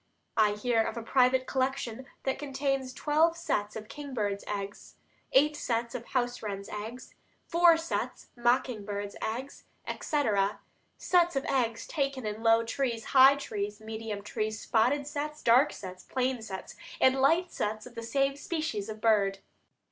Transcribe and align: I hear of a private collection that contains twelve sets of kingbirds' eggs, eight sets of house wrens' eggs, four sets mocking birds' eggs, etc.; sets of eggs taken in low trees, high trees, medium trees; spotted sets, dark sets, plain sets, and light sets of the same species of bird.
I 0.35 0.53
hear 0.53 0.81
of 0.81 0.97
a 0.97 1.03
private 1.03 1.45
collection 1.45 2.07
that 2.23 2.39
contains 2.39 2.91
twelve 2.91 3.37
sets 3.37 3.75
of 3.75 3.87
kingbirds' 3.87 4.43
eggs, 4.47 4.95
eight 5.31 5.55
sets 5.55 5.93
of 5.93 6.05
house 6.05 6.41
wrens' 6.41 6.69
eggs, 6.69 7.13
four 7.45 7.77
sets 7.77 8.25
mocking 8.35 8.83
birds' 8.83 9.15
eggs, 9.21 9.65
etc.; 9.85 10.59
sets 10.97 11.35
of 11.35 11.45
eggs 11.45 11.85
taken 11.85 12.25
in 12.25 12.41
low 12.41 12.63
trees, 12.63 13.05
high 13.13 13.35
trees, 13.35 13.79
medium 13.79 14.23
trees; 14.23 14.59
spotted 14.59 15.05
sets, 15.05 15.43
dark 15.43 15.71
sets, 15.71 16.03
plain 16.03 16.41
sets, 16.41 16.75
and 16.99 17.21
light 17.21 17.51
sets 17.51 17.85
of 17.85 17.93
the 17.93 18.01
same 18.01 18.35
species 18.35 18.89
of 18.89 19.01
bird. 19.01 19.37